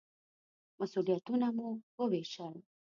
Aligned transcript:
مسوولیتونه 0.77 1.47
مو 1.57 1.67
ووېشل. 1.99 2.55